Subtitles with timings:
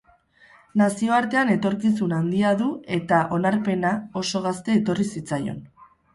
[0.81, 3.93] Nazioartean etorkizun handia du eta onarpena
[4.25, 5.63] oso gazte etorri zitzaion.